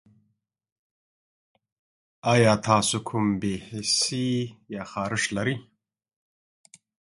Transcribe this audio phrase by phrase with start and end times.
[2.33, 4.27] ایا تاسو کوم بې حسي
[4.73, 5.55] یا خارښت لرئ؟